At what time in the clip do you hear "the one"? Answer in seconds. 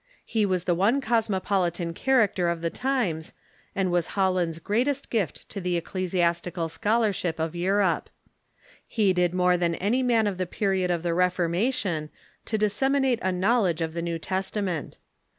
0.63-0.99